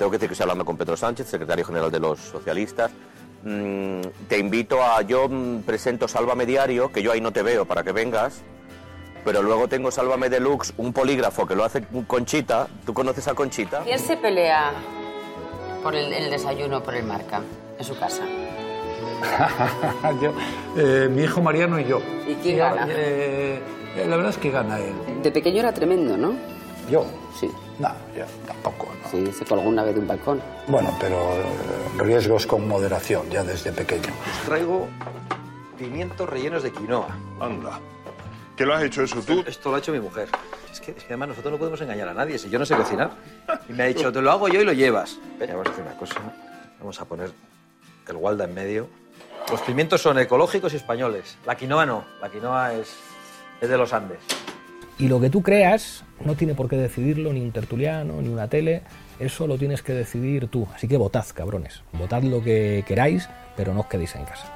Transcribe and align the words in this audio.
tengo 0.00 0.10
que 0.10 0.16
decir 0.16 0.30
que 0.30 0.32
estoy 0.32 0.44
hablando 0.44 0.64
con 0.64 0.78
Pedro 0.78 0.96
Sánchez, 0.96 1.26
secretario 1.26 1.62
general 1.62 1.90
de 1.90 2.00
los 2.00 2.18
socialistas. 2.18 2.90
Mm, 3.44 4.00
te 4.28 4.38
invito 4.38 4.82
a, 4.82 5.02
yo 5.02 5.28
mm, 5.28 5.60
presento 5.60 6.08
Sálvame 6.08 6.46
Diario, 6.46 6.90
que 6.90 7.02
yo 7.02 7.12
ahí 7.12 7.20
no 7.20 7.32
te 7.32 7.42
veo 7.42 7.66
para 7.66 7.82
que 7.82 7.92
vengas, 7.92 8.40
pero 9.26 9.42
luego 9.42 9.68
tengo 9.68 9.90
Sálvame 9.90 10.30
Deluxe, 10.30 10.72
un 10.78 10.94
polígrafo 10.94 11.46
que 11.46 11.54
lo 11.54 11.64
hace 11.64 11.84
Conchita. 12.06 12.66
¿Tú 12.86 12.94
conoces 12.94 13.28
a 13.28 13.34
Conchita? 13.34 13.82
¿Quién 13.84 13.98
se 13.98 14.16
pelea 14.16 14.72
por 15.82 15.94
el, 15.94 16.10
el 16.14 16.30
desayuno, 16.30 16.82
por 16.82 16.94
el 16.94 17.04
marca, 17.04 17.42
en 17.78 17.84
su 17.84 17.94
casa? 17.98 18.22
Yo, 20.22 20.32
eh, 20.78 21.10
mi 21.10 21.24
hijo 21.24 21.42
Mariano 21.42 21.78
y 21.78 21.84
yo. 21.84 22.00
¿Y 22.26 22.36
quién 22.36 22.56
gana? 22.56 22.86
eh, 22.88 23.60
eh, 23.96 24.06
la 24.08 24.16
verdad 24.16 24.30
es 24.30 24.38
que 24.38 24.50
gana 24.50 24.78
él. 24.78 24.94
De 25.22 25.30
pequeño 25.30 25.58
era 25.58 25.74
tremendo, 25.74 26.16
¿no? 26.16 26.32
Yo. 26.90 27.04
Sí. 27.38 27.50
No, 27.80 27.88
yo 28.14 28.24
tampoco. 28.46 28.88
no. 29.02 29.08
Sí, 29.10 29.32
se 29.32 29.44
colgó 29.46 29.68
una 29.68 29.82
vez 29.82 29.94
de 29.94 30.00
un 30.00 30.06
balcón. 30.06 30.42
Bueno, 30.66 30.94
pero 31.00 31.16
eh, 31.16 31.42
riesgos 31.98 32.46
con 32.46 32.68
moderación, 32.68 33.28
ya 33.30 33.42
desde 33.42 33.72
pequeño. 33.72 34.12
Traigo 34.44 34.86
pimientos 35.78 36.28
rellenos 36.28 36.62
de 36.62 36.72
quinoa. 36.72 37.08
Anda. 37.40 37.80
¿Qué 38.54 38.66
lo 38.66 38.74
has 38.74 38.82
hecho 38.82 39.02
eso 39.02 39.22
tú? 39.22 39.42
Esto 39.46 39.70
lo 39.70 39.76
ha 39.76 39.78
hecho 39.78 39.92
mi 39.92 40.00
mujer. 40.00 40.28
Es 40.70 40.78
que, 40.78 40.90
es 40.90 40.98
que 40.98 41.06
además 41.06 41.30
nosotros 41.30 41.52
no 41.52 41.58
podemos 41.58 41.80
engañar 41.80 42.08
a 42.08 42.12
nadie. 42.14 42.38
Si 42.38 42.50
yo 42.50 42.58
no 42.58 42.66
sé 42.66 42.76
cocinar. 42.76 43.12
Y 43.66 43.72
me 43.72 43.84
ha 43.84 43.86
dicho, 43.86 44.12
te 44.12 44.20
lo 44.20 44.30
hago 44.30 44.48
yo 44.48 44.60
y 44.60 44.64
lo 44.64 44.74
llevas. 44.74 45.18
Venga, 45.38 45.54
vamos 45.54 45.68
a 45.68 45.70
hacer 45.70 45.84
una 45.84 45.96
cosa. 45.96 46.16
Vamos 46.78 47.00
a 47.00 47.04
poner 47.06 47.32
el 48.06 48.16
gualda 48.18 48.44
en 48.44 48.52
medio. 48.52 48.88
Los 49.50 49.62
pimientos 49.62 50.02
son 50.02 50.18
ecológicos 50.18 50.74
y 50.74 50.76
españoles. 50.76 51.38
La 51.46 51.56
quinoa 51.56 51.86
no. 51.86 52.04
La 52.20 52.28
quinoa 52.28 52.74
es, 52.74 52.94
es 53.62 53.68
de 53.70 53.78
los 53.78 53.94
Andes. 53.94 54.18
Y 55.00 55.08
lo 55.08 55.18
que 55.18 55.30
tú 55.30 55.40
creas 55.42 56.04
no 56.26 56.34
tiene 56.34 56.54
por 56.54 56.68
qué 56.68 56.76
decidirlo 56.76 57.32
ni 57.32 57.40
un 57.40 57.52
tertuliano 57.52 58.20
ni 58.20 58.28
una 58.28 58.48
tele, 58.48 58.82
eso 59.18 59.46
lo 59.46 59.56
tienes 59.56 59.80
que 59.80 59.94
decidir 59.94 60.48
tú. 60.48 60.68
Así 60.74 60.88
que 60.88 60.98
votad, 60.98 61.24
cabrones. 61.34 61.82
Votad 61.94 62.22
lo 62.22 62.42
que 62.42 62.84
queráis, 62.86 63.26
pero 63.56 63.72
no 63.72 63.80
os 63.80 63.86
quedéis 63.86 64.14
en 64.16 64.26
casa. 64.26 64.46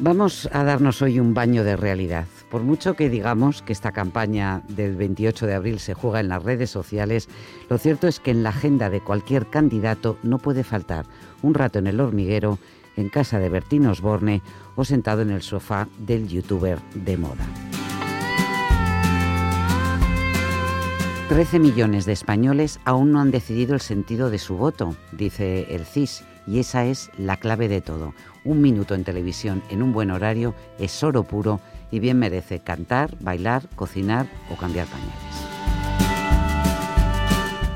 Vamos 0.00 0.48
a 0.52 0.64
darnos 0.64 1.02
hoy 1.02 1.20
un 1.20 1.34
baño 1.34 1.64
de 1.64 1.76
realidad. 1.76 2.24
Por 2.50 2.62
mucho 2.62 2.94
que 2.94 3.10
digamos 3.10 3.60
que 3.60 3.74
esta 3.74 3.92
campaña 3.92 4.62
del 4.68 4.96
28 4.96 5.46
de 5.46 5.54
abril 5.54 5.78
se 5.78 5.92
juega 5.92 6.20
en 6.20 6.28
las 6.28 6.42
redes 6.42 6.70
sociales, 6.70 7.28
lo 7.68 7.76
cierto 7.76 8.08
es 8.08 8.20
que 8.20 8.30
en 8.30 8.42
la 8.42 8.50
agenda 8.50 8.88
de 8.88 9.02
cualquier 9.02 9.50
candidato 9.50 10.16
no 10.22 10.38
puede 10.38 10.64
faltar 10.64 11.04
un 11.42 11.52
rato 11.52 11.78
en 11.78 11.88
el 11.88 12.00
hormiguero, 12.00 12.58
en 12.96 13.08
casa 13.08 13.38
de 13.38 13.48
Bertín 13.48 13.86
Osborne 13.86 14.42
o 14.74 14.84
sentado 14.84 15.22
en 15.22 15.30
el 15.30 15.42
sofá 15.42 15.88
del 15.98 16.28
youtuber 16.28 16.80
de 16.94 17.16
moda. 17.16 17.46
13 21.28 21.58
millones 21.58 22.06
de 22.06 22.12
españoles 22.12 22.78
aún 22.84 23.10
no 23.10 23.20
han 23.20 23.32
decidido 23.32 23.74
el 23.74 23.80
sentido 23.80 24.30
de 24.30 24.38
su 24.38 24.56
voto, 24.56 24.94
dice 25.10 25.74
el 25.74 25.84
CIS, 25.84 26.22
y 26.46 26.60
esa 26.60 26.84
es 26.84 27.10
la 27.18 27.36
clave 27.36 27.68
de 27.68 27.80
todo. 27.80 28.14
Un 28.44 28.60
minuto 28.60 28.94
en 28.94 29.02
televisión 29.02 29.62
en 29.68 29.82
un 29.82 29.92
buen 29.92 30.12
horario 30.12 30.54
es 30.78 31.02
oro 31.02 31.24
puro 31.24 31.60
y 31.90 31.98
bien 31.98 32.18
merece 32.18 32.60
cantar, 32.60 33.16
bailar, 33.20 33.68
cocinar 33.74 34.26
o 34.52 34.56
cambiar 34.56 34.86
pañales. 34.86 35.45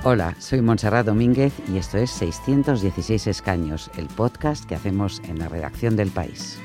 Hola, 0.03 0.35
soy 0.39 0.63
Montserrat 0.63 1.05
Domínguez 1.05 1.53
y 1.69 1.77
esto 1.77 1.99
es 1.99 2.11
616 2.13 3.27
Escaños, 3.27 3.91
el 3.99 4.07
podcast 4.07 4.65
que 4.65 4.75
hacemos 4.75 5.21
en 5.25 5.39
la 5.39 5.47
redacción 5.47 5.95
del 5.95 6.11
país. 6.11 6.59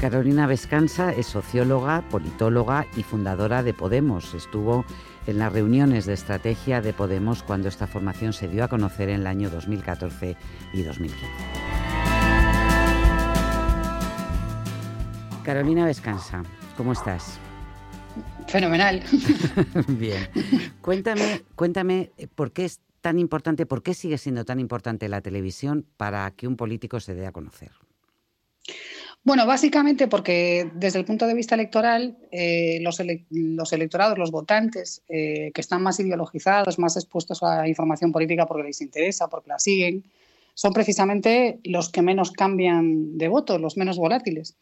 Carolina 0.00 0.46
Vescanza 0.46 1.12
es 1.12 1.26
socióloga, 1.26 2.02
politóloga 2.10 2.86
y 2.96 3.02
fundadora 3.02 3.62
de 3.62 3.74
Podemos. 3.74 4.32
Estuvo 4.32 4.86
en 5.26 5.38
las 5.38 5.52
reuniones 5.52 6.06
de 6.06 6.14
estrategia 6.14 6.80
de 6.80 6.94
Podemos 6.94 7.42
cuando 7.42 7.68
esta 7.68 7.86
formación 7.86 8.32
se 8.32 8.48
dio 8.48 8.64
a 8.64 8.68
conocer 8.68 9.10
en 9.10 9.20
el 9.20 9.26
año 9.26 9.50
2014 9.50 10.34
y 10.72 10.82
2015. 10.82 11.26
Carolina 15.44 15.84
Vescanza, 15.84 16.42
¿cómo 16.78 16.92
estás? 16.92 17.38
Fenomenal. 18.46 19.02
Bien. 19.88 20.28
Cuéntame, 20.80 21.42
cuéntame 21.56 22.10
eh, 22.18 22.26
por 22.26 22.52
qué 22.52 22.64
es 22.66 22.80
tan 23.00 23.18
importante, 23.18 23.66
por 23.66 23.82
qué 23.82 23.94
sigue 23.94 24.18
siendo 24.18 24.44
tan 24.44 24.60
importante 24.60 25.08
la 25.08 25.20
televisión 25.20 25.86
para 25.96 26.30
que 26.30 26.48
un 26.48 26.56
político 26.56 27.00
se 27.00 27.14
dé 27.14 27.26
a 27.26 27.32
conocer. 27.32 27.70
Bueno, 29.24 29.46
básicamente 29.46 30.06
porque 30.06 30.70
desde 30.74 30.98
el 30.98 31.06
punto 31.06 31.26
de 31.26 31.34
vista 31.34 31.54
electoral, 31.54 32.18
eh, 32.30 32.78
los, 32.82 33.00
ele 33.00 33.24
los, 33.30 33.72
electorados, 33.72 34.18
los 34.18 34.30
votantes, 34.30 35.02
eh, 35.08 35.50
que 35.54 35.60
están 35.62 35.82
más 35.82 35.98
ideologizados, 35.98 36.78
más 36.78 36.96
expuestos 36.96 37.42
a 37.42 37.66
información 37.66 38.12
política 38.12 38.46
porque 38.46 38.64
les 38.64 38.82
interesa, 38.82 39.28
porque 39.28 39.48
la 39.48 39.58
siguen, 39.58 40.04
son 40.52 40.72
precisamente 40.72 41.58
los 41.64 41.88
que 41.88 42.02
menos 42.02 42.32
cambian 42.32 43.18
de 43.18 43.28
voto, 43.28 43.58
los 43.58 43.76
menos 43.76 43.96
volátiles. 43.96 44.56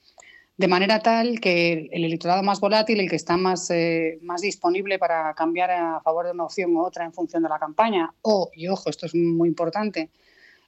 De 0.56 0.68
manera 0.68 1.00
tal 1.00 1.40
que 1.40 1.88
el 1.90 2.04
electorado 2.04 2.42
más 2.42 2.60
volátil, 2.60 3.00
el 3.00 3.08
que 3.08 3.16
está 3.16 3.36
más, 3.36 3.70
eh, 3.70 4.18
más 4.22 4.42
disponible 4.42 4.98
para 4.98 5.34
cambiar 5.34 5.70
a 5.70 6.00
favor 6.00 6.26
de 6.26 6.32
una 6.32 6.44
opción 6.44 6.76
u 6.76 6.84
otra 6.84 7.04
en 7.04 7.12
función 7.12 7.42
de 7.42 7.48
la 7.48 7.58
campaña, 7.58 8.12
o, 8.22 8.50
y 8.54 8.68
ojo, 8.68 8.90
esto 8.90 9.06
es 9.06 9.14
muy 9.14 9.48
importante, 9.48 10.10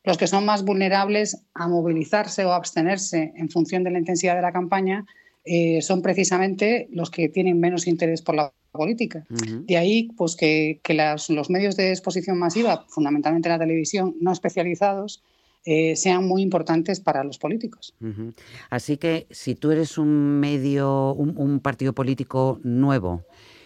los 0.03 0.17
que 0.17 0.27
son 0.27 0.45
más 0.45 0.65
vulnerables 0.65 1.39
a 1.55 1.69
movilizarse 1.69 2.45
o 2.45 2.53
abstenerse 2.53 3.33
en 3.37 3.49
función 3.51 3.85
de 3.85 3.91
la 3.91 3.99
intensidad 3.99 4.37
de 4.37 4.43
la 4.43 4.53
campaña 4.53 5.07
eh, 5.45 5.81
son 5.83 6.01
precisamente 6.03 6.89
los 6.91 7.11
que 7.11 7.29
tienen 7.29 7.61
menos 7.61 7.87
interés 7.87 8.23
por 8.23 8.35
la 8.35 8.53
política. 8.73 9.25
Uh 9.31 9.35
-huh. 9.35 9.67
De 9.67 9.77
ahí 9.77 10.11
pues, 10.17 10.37
que, 10.37 10.81
que 10.83 10.95
las, 10.95 11.31
los 11.31 11.49
medios 11.49 11.77
de 11.77 11.91
exposición 11.91 12.39
masiva, 12.39 12.85
fundamentalmente 12.89 13.49
la 13.49 13.59
televisión, 13.59 14.15
no 14.21 14.33
especializados, 14.33 15.23
eh, 15.65 15.97
sean 15.97 16.27
muy 16.27 16.43
importantes 16.43 17.01
para 17.01 17.25
los 17.25 17.39
políticos. 17.39 17.95
Uh 18.01 18.07
-huh. 18.07 18.35
Así 18.71 18.97
que 18.97 19.27
si 19.31 19.55
tú 19.55 19.71
eres 19.71 19.99
un 19.99 20.41
medio, 20.41 21.15
un, 21.15 21.35
un 21.37 21.61
partido 21.61 21.93
político 21.95 22.61
nuevo, 22.63 23.23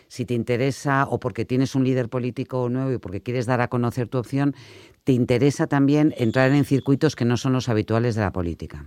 si 0.08 0.24
te 0.24 0.34
interesa 0.34 1.06
o 1.08 1.20
porque 1.20 1.44
tienes 1.44 1.74
un 1.74 1.84
líder 1.84 2.08
político 2.08 2.68
nuevo 2.68 2.92
y 2.92 2.98
porque 2.98 3.20
quieres 3.20 3.46
dar 3.46 3.60
a 3.60 3.68
conocer 3.68 4.08
tu 4.08 4.18
opción, 4.18 4.54
te 5.04 5.12
interesa 5.12 5.66
también 5.66 6.14
entrar 6.18 6.50
en 6.52 6.64
circuitos 6.64 7.16
que 7.16 7.24
no 7.24 7.36
son 7.36 7.52
los 7.52 7.68
habituales 7.68 8.14
de 8.14 8.20
la 8.20 8.30
política. 8.30 8.86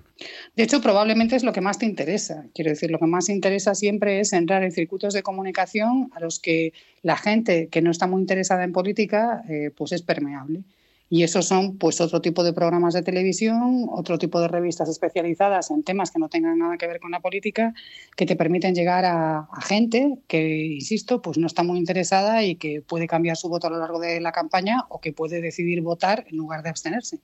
De 0.56 0.64
hecho, 0.64 0.80
probablemente 0.82 1.36
es 1.36 1.44
lo 1.44 1.52
que 1.52 1.62
más 1.62 1.80
te 1.80 1.86
interesa. 1.86 2.46
Quiero 2.54 2.70
decir, 2.70 2.92
lo 2.92 3.00
que 3.00 3.08
más 3.08 3.30
interesa 3.30 3.74
siempre 3.74 4.20
es 4.20 4.34
entrar 4.34 4.64
en 4.64 4.72
circuitos 4.72 5.14
de 5.14 5.24
comunicación 5.24 6.12
a 6.14 6.20
los 6.20 6.40
que 6.40 6.74
la 7.02 7.18
gente 7.18 7.70
que 7.70 7.82
no 7.82 7.90
está 7.90 8.06
muy 8.06 8.22
interesada 8.22 8.64
en 8.64 8.72
política 8.72 9.44
eh, 9.50 9.72
pues 9.76 9.94
es 9.94 10.02
permeable. 10.02 10.64
Y 11.12 11.24
esos 11.24 11.46
son 11.46 11.78
pues 11.78 12.00
otro 12.00 12.22
tipo 12.22 12.42
de 12.42 12.54
programas 12.54 12.94
de 12.94 13.02
televisión, 13.02 13.86
otro 13.92 14.18
tipo 14.18 14.40
de 14.40 14.48
revistas 14.48 14.88
especializadas 14.88 15.70
en 15.70 15.84
temas 15.84 16.10
que 16.10 16.20
no 16.20 16.30
tengan 16.30 16.58
nada 16.58 16.78
que 16.78 16.88
ver 16.88 17.02
con 17.02 17.12
la 17.12 17.20
política, 17.20 17.74
que 18.16 18.26
te 18.26 18.38
permiten 18.38 18.74
llegar 18.74 19.04
a, 19.04 19.50
gente 19.62 20.20
que, 20.30 20.68
insisto, 20.68 21.22
pues 21.22 21.38
no 21.38 21.48
está 21.48 21.64
muy 21.64 21.80
interesada 21.80 22.44
y 22.44 22.56
que 22.56 22.82
puede 22.82 23.08
cambiar 23.08 23.36
su 23.36 23.50
voto 23.50 23.68
a 23.68 23.72
lo 23.72 23.80
largo 23.80 24.00
de 24.00 24.22
la 24.22 24.32
campaña 24.32 24.86
o 24.88 25.02
que 25.02 25.12
puede 25.12 25.42
decidir 25.42 25.82
votar 25.82 26.24
en 26.30 26.38
lugar 26.38 26.64
de 26.64 26.70
abstenerse. 26.70 27.20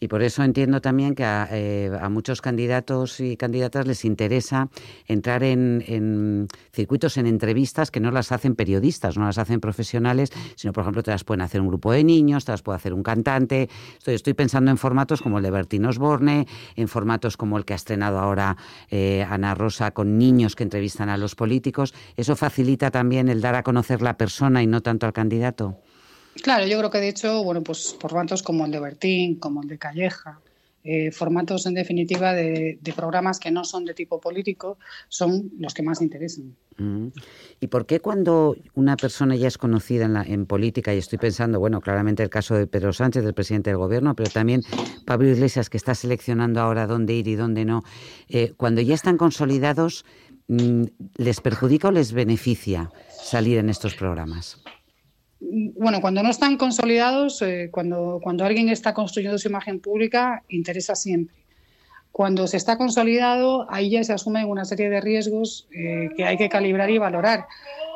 Y 0.00 0.08
por 0.08 0.24
eso 0.24 0.42
entiendo 0.42 0.80
también 0.80 1.14
que 1.14 1.22
a, 1.22 1.48
eh, 1.52 1.92
a, 2.00 2.08
muchos 2.08 2.40
candidatos 2.40 3.20
y 3.20 3.36
candidatas 3.36 3.86
les 3.86 4.04
interesa 4.04 4.68
entrar 5.06 5.44
en, 5.44 5.84
en 5.86 6.48
circuitos, 6.72 7.16
en 7.18 7.28
entrevistas 7.28 7.92
que 7.92 8.00
no 8.00 8.10
las 8.10 8.32
hacen 8.32 8.56
periodistas, 8.56 9.16
no 9.16 9.26
las 9.26 9.38
hacen 9.38 9.60
profesionales, 9.60 10.32
sino, 10.56 10.72
por 10.72 10.82
ejemplo, 10.82 11.04
te 11.04 11.12
las 11.12 11.22
pueden 11.22 11.42
hacer 11.42 11.60
un 11.60 11.68
grupo 11.68 11.92
de 11.92 12.02
niños, 12.02 12.44
te 12.44 12.50
las 12.50 12.62
puede 12.62 12.74
hacer 12.74 12.92
un 12.92 13.04
cantante. 13.12 13.68
Estoy, 13.98 14.14
estoy, 14.14 14.34
pensando 14.34 14.70
en 14.70 14.78
formatos 14.78 15.20
como 15.20 15.38
el 15.38 15.44
de 15.44 15.50
Bertín 15.50 15.84
Osborne, 15.84 16.46
en 16.76 16.88
formatos 16.88 17.36
como 17.36 17.58
el 17.58 17.64
que 17.64 17.74
ha 17.74 17.76
estrenado 17.76 18.18
ahora 18.18 18.56
eh, 18.90 19.26
Ana 19.28 19.54
Rosa 19.54 19.90
con 19.90 20.18
niños 20.18 20.56
que 20.56 20.64
entrevistan 20.64 21.08
a 21.10 21.18
los 21.18 21.34
políticos. 21.34 21.92
¿Eso 22.16 22.36
facilita 22.36 22.90
también 22.90 23.28
el 23.28 23.40
dar 23.40 23.54
a 23.54 23.62
conocer 23.62 24.00
la 24.00 24.16
persona 24.16 24.62
y 24.62 24.66
no 24.66 24.80
tanto 24.80 25.06
al 25.06 25.12
candidato? 25.12 25.76
Claro, 26.42 26.66
yo 26.66 26.78
creo 26.78 26.90
que 26.90 26.98
de 26.98 27.08
hecho, 27.08 27.44
bueno, 27.44 27.62
pues 27.62 27.94
formatos 28.00 28.42
como 28.42 28.64
el 28.64 28.72
de 28.72 28.80
Bertín, 28.80 29.38
como 29.38 29.62
el 29.62 29.68
de 29.68 29.78
Calleja, 29.78 30.40
eh, 30.84 31.12
formatos 31.12 31.66
en 31.66 31.74
definitiva 31.74 32.32
de, 32.32 32.78
programas 32.96 33.38
que 33.38 33.52
no 33.52 33.64
son 33.64 33.84
de 33.84 33.94
tipo 33.94 34.20
político 34.20 34.78
son 35.08 35.52
los 35.58 35.74
que 35.74 35.82
más 35.82 36.02
interesan. 36.02 36.56
Mm. 36.76 37.08
¿Y 37.60 37.66
por 37.68 37.86
qué 37.86 38.00
cuando 38.00 38.56
una 38.74 38.96
persona 38.96 39.36
ya 39.36 39.46
es 39.46 39.58
conocida 39.58 40.06
en, 40.06 40.14
la, 40.14 40.22
en, 40.22 40.46
política, 40.46 40.92
y 40.92 40.98
estoy 40.98 41.18
pensando, 41.18 41.60
bueno, 41.60 41.80
claramente 41.80 42.22
el 42.22 42.30
caso 42.30 42.54
de 42.56 42.66
Pedro 42.66 42.92
Sánchez, 42.92 43.22
del 43.22 43.34
presidente 43.34 43.70
del 43.70 43.76
gobierno, 43.76 44.16
pero 44.16 44.28
también 44.30 44.62
Pablo 45.06 45.28
Iglesias, 45.28 45.70
que 45.70 45.76
está 45.76 45.94
seleccionando 45.94 46.60
ahora 46.60 46.86
dónde 46.86 47.14
ir 47.14 47.28
y 47.28 47.36
dónde 47.36 47.64
no, 47.64 47.84
eh, 48.28 48.52
cuando 48.56 48.80
ya 48.80 48.94
están 48.94 49.16
consolidados, 49.16 50.04
mm, 50.48 50.82
¿les 51.16 51.40
perjudica 51.40 51.88
o 51.88 51.92
les 51.92 52.12
beneficia 52.12 52.90
salir 53.08 53.58
en 53.58 53.68
estos 53.68 53.94
programas? 53.94 54.62
Bueno, 55.44 56.00
cuando 56.00 56.22
no 56.22 56.30
están 56.30 56.56
consolidados, 56.56 57.42
eh, 57.42 57.68
cuando, 57.72 58.20
cuando 58.22 58.44
alguien 58.44 58.68
está 58.68 58.94
construyendo 58.94 59.38
su 59.38 59.48
imagen 59.48 59.80
pública, 59.80 60.44
interesa 60.48 60.94
siempre. 60.94 61.34
Cuando 62.12 62.46
se 62.46 62.58
está 62.58 62.76
consolidado, 62.76 63.66
ahí 63.70 63.90
ya 63.90 64.04
se 64.04 64.12
asumen 64.12 64.48
una 64.48 64.64
serie 64.64 64.88
de 64.88 65.00
riesgos 65.00 65.66
eh, 65.74 66.10
que 66.16 66.24
hay 66.24 66.36
que 66.36 66.48
calibrar 66.48 66.90
y 66.90 66.98
valorar. 66.98 67.46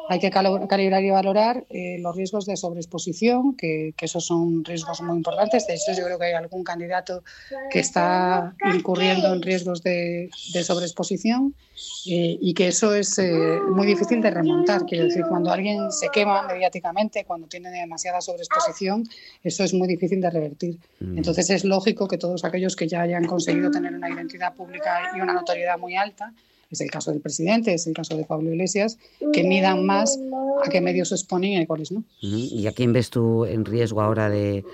Hay 0.08 0.20
que 0.20 0.30
calibrar 0.30 1.02
y 1.02 1.10
valorar 1.10 1.66
eh, 1.70 1.98
los 2.00 2.14
riesgos 2.14 2.46
de 2.46 2.56
sobreexposición, 2.56 3.56
que, 3.56 3.94
esos 4.00 4.24
son 4.24 4.64
riesgos 4.64 5.00
muy 5.02 5.16
importantes. 5.16 5.66
De 5.66 5.74
hecho, 5.74 5.92
yo 5.98 6.04
creo 6.04 6.18
que 6.18 6.26
hay 6.26 6.32
algún 6.34 6.62
candidato 6.62 7.24
que 7.70 7.80
está 7.80 8.54
incurriendo 8.72 9.32
en 9.32 9.42
riesgos 9.42 9.82
de, 9.82 10.30
sobreexposición 10.62 11.54
eh, 12.08 12.38
y 12.40 12.54
que 12.54 12.68
eso 12.68 12.94
es 12.94 13.18
eh, 13.18 13.58
muy 13.68 13.86
difícil 13.86 14.22
de 14.22 14.30
remontar. 14.30 14.86
Quiero 14.86 15.04
decir, 15.04 15.24
cuando 15.28 15.50
alguien 15.50 15.90
se 15.90 16.08
quema 16.08 16.46
mediáticamente, 16.46 17.24
cuando 17.24 17.48
tiene 17.48 17.70
demasiada 17.70 18.20
sobreexposición, 18.20 19.04
eso 19.42 19.64
es 19.64 19.74
muy 19.74 19.88
difícil 19.88 20.20
de 20.20 20.30
revertir. 20.30 20.78
Mm. 21.00 21.18
Entonces, 21.18 21.50
es 21.50 21.64
lógico 21.64 22.06
que 22.06 22.16
todos 22.16 22.44
aquellos 22.44 22.76
que 22.76 22.86
ya 22.86 23.02
hayan 23.02 23.24
conseguido 23.24 23.70
tener 23.70 23.92
una 23.94 24.08
identidad 24.08 24.54
pública 24.54 25.10
y 25.16 25.20
una 25.20 25.32
notoriedad 25.32 25.78
muy 25.78 25.96
alta, 25.96 26.32
es 26.70 26.80
el 26.80 26.90
caso 26.90 27.10
del 27.12 27.20
presidente, 27.20 27.74
es 27.74 27.86
el 27.86 27.94
caso 27.94 28.16
de 28.16 28.24
Pablo 28.24 28.50
Iglesias, 28.50 28.98
que 29.32 29.44
midan 29.44 29.84
más 29.86 30.18
a 30.64 30.68
qué 30.68 30.80
medios 30.80 31.08
se 31.10 31.14
exponen 31.14 31.52
y 31.52 31.56
a 31.58 31.66
cuáles 31.66 31.92
no. 31.92 32.04
¿Y 32.20 32.66
a 32.66 32.72
quién 32.72 32.92
ves 32.92 33.10
tú 33.10 33.44
en 33.44 33.64
riesgo 33.64 34.00
ahora 34.00 34.28
de, 34.28 34.64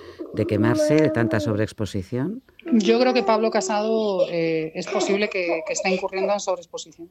quemarse, 0.49 0.95
de 0.95 1.11
tanta 1.11 1.41
sobreexposición? 1.41 2.43
Yo 2.73 2.99
creo 3.01 3.13
que 3.13 3.23
Pablo 3.23 3.51
Casado 3.51 4.29
eh, 4.31 4.73
es 4.75 4.87
posible 4.87 5.29
que, 5.29 5.63
que 5.67 5.73
esté 5.73 5.91
incurriendo 5.91 6.33
en 6.33 6.41
sobreexposición. 6.41 7.09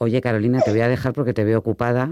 Oye, 0.00 0.20
Carolina, 0.20 0.60
te 0.60 0.70
voy 0.70 0.80
a 0.80 0.88
dejar 0.88 1.12
porque 1.12 1.32
te 1.32 1.42
veo 1.42 1.58
ocupada 1.58 2.08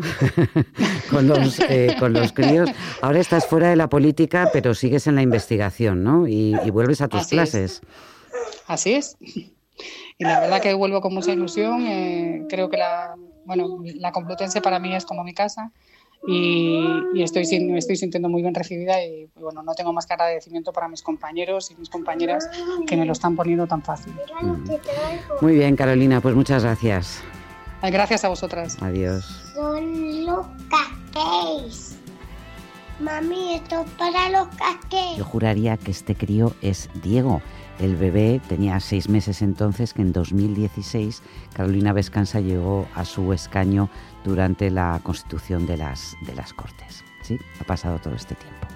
con, 1.10 1.28
los, 1.28 1.60
eh, 1.60 1.94
con 2.00 2.12
los 2.12 2.32
críos. 2.32 2.68
Ahora 3.00 3.20
estás 3.20 3.46
fuera 3.46 3.70
de 3.70 3.76
la 3.76 3.88
política, 3.88 4.50
pero 4.52 4.74
sigues 4.74 5.06
en 5.06 5.14
la 5.14 5.22
investigación, 5.22 6.02
¿no? 6.02 6.26
Y, 6.26 6.54
vuelves 6.70 7.00
a 7.00 7.08
tus 7.08 7.26
clases. 7.28 7.82
Así 8.66 8.94
es 8.94 9.16
y 10.18 10.24
la 10.24 10.40
verdad 10.40 10.60
que 10.60 10.72
vuelvo 10.74 11.00
con 11.00 11.14
mucha 11.14 11.32
ilusión. 11.32 11.86
Eh, 11.86 12.44
creo 12.48 12.68
que 12.70 12.76
la, 12.76 13.16
bueno, 13.44 13.78
la 13.82 14.12
Complutense 14.12 14.60
para 14.60 14.78
mí 14.78 14.94
es 14.94 15.04
como 15.04 15.24
mi 15.24 15.34
casa 15.34 15.72
y, 16.26 17.22
estoy, 17.22 17.46
me 17.60 17.78
estoy 17.78 17.96
sintiendo 17.96 18.28
muy 18.28 18.42
bien 18.42 18.54
recibida 18.54 19.04
y 19.04 19.28
bueno, 19.36 19.62
no 19.62 19.74
tengo 19.74 19.92
más 19.92 20.06
que 20.06 20.14
agradecimiento 20.14 20.72
para 20.72 20.88
mis 20.88 21.02
compañeros 21.02 21.70
y 21.70 21.76
mis 21.76 21.88
compañeras 21.88 22.48
que 22.86 22.96
me 22.96 23.04
lo 23.04 23.12
están 23.12 23.36
poniendo 23.36 23.66
tan 23.66 23.82
fácil. 23.82 24.12
Mm. 24.42 24.64
Muy 25.40 25.54
bien, 25.54 25.76
Carolina, 25.76 26.20
pues 26.20 26.34
muchas 26.34 26.64
gracias. 26.64 27.22
Gracias 27.82 28.24
a 28.24 28.28
vosotras. 28.28 28.76
Adiós. 28.82 29.24
Son 29.54 30.26
los 30.26 30.46
Mami, 32.98 33.56
esto 33.56 33.82
es 33.82 33.90
para 33.92 34.30
los 34.30 34.48
casquetes. 34.56 35.18
Yo 35.18 35.24
juraría 35.24 35.76
que 35.76 35.90
este 35.90 36.14
crío 36.14 36.54
es 36.62 36.88
Diego 37.02 37.42
el 37.78 37.96
bebé 37.96 38.40
tenía 38.48 38.80
seis 38.80 39.08
meses 39.08 39.42
entonces 39.42 39.92
que 39.92 40.02
en 40.02 40.12
2016 40.12 41.22
Carolina 41.54 41.92
Vescanza 41.92 42.40
llegó 42.40 42.88
a 42.94 43.04
su 43.04 43.32
escaño 43.32 43.88
durante 44.24 44.70
la 44.70 45.00
constitución 45.02 45.66
de 45.66 45.76
las, 45.76 46.16
de 46.22 46.34
las 46.34 46.52
Cortes. 46.52 47.04
¿Sí? 47.22 47.38
Ha 47.60 47.64
pasado 47.64 47.98
todo 47.98 48.14
este 48.14 48.34
tiempo. 48.34 48.66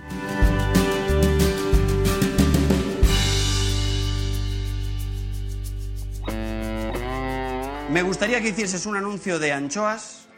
Me 7.90 8.02
gustaría 8.02 8.40
que 8.40 8.50
hicieses 8.50 8.86
un 8.86 8.96
anuncio 8.96 9.40
de 9.40 9.52
anchoas, 9.52 10.28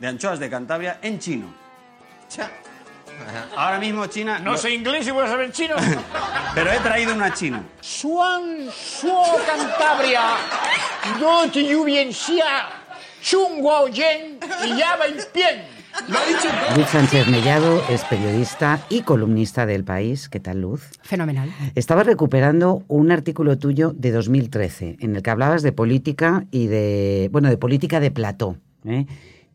de 0.00 0.08
anchoas 0.08 0.40
de 0.40 0.50
Cantabria, 0.50 0.98
en 1.02 1.20
chino. 1.20 1.46
Ahora 3.56 3.78
mismo 3.78 4.06
China... 4.06 4.38
No, 4.38 4.56
sé 4.56 4.72
inglés 4.74 5.06
y 5.06 5.10
voy 5.10 5.24
a 5.24 5.28
saber 5.28 5.52
chino. 5.52 5.74
Pero 6.54 6.72
he 6.72 6.78
traído 6.78 7.14
una 7.14 7.32
china. 7.32 7.62
Suan 7.80 8.68
Suo 8.72 9.38
Cantabria, 9.46 10.22
Do 11.20 11.84
Bien 11.84 12.12
Xia, 12.12 12.68
Chung 13.22 13.60
Guao 13.60 13.88
Yen 13.88 14.38
y 14.64 14.76
Ya 14.76 14.98
Pien. 15.32 15.78
Lo 16.06 16.18
ha 16.18 16.24
dicho 16.24 16.48
Luz 16.76 16.86
Sánchez 16.88 17.26
Mellado 17.28 17.82
es 17.88 18.04
periodista 18.04 18.80
y 18.88 19.02
columnista 19.02 19.66
del 19.66 19.84
país. 19.84 20.28
¿Qué 20.28 20.38
tal, 20.38 20.60
Luz? 20.60 20.82
Fenomenal. 21.02 21.52
Estaba 21.74 22.04
recuperando 22.04 22.84
un 22.88 23.10
artículo 23.10 23.58
tuyo 23.58 23.92
de 23.96 24.12
2013 24.12 24.98
en 25.00 25.16
el 25.16 25.22
que 25.22 25.30
hablabas 25.30 25.62
de 25.62 25.72
política 25.72 26.46
y 26.50 26.68
de, 26.68 27.28
bueno, 27.32 27.48
de 27.48 27.56
política 27.56 28.00
de 28.00 28.10
plató. 28.10 28.56
¿eh? 28.84 29.06